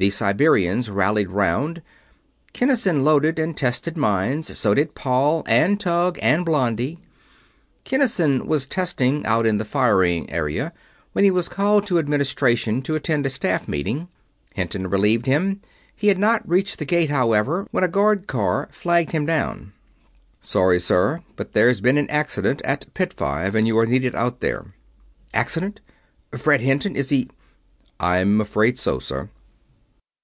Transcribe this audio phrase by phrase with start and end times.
[0.00, 1.82] The Siberians rallied round.
[2.52, 4.56] Kinnison loaded and tested mines.
[4.56, 7.00] So did Paul and Tug and Blondie.
[7.82, 10.72] Kinnison was testing, out in the Firing Area,
[11.14, 14.06] when he was called to Administration to attend a Staff Meeting.
[14.54, 15.60] Hinton relieved him.
[15.96, 19.72] He had not reached the gate, however, when a guard car flagged him down.
[20.40, 24.14] "Sorry, sir, but there has been an accident at Pit Five and you are needed
[24.14, 24.74] out there."
[25.34, 25.80] "Accident!
[26.36, 26.94] Fred Hinton!
[26.94, 27.28] Is he...?"
[27.98, 29.30] "I'm afraid so, sir."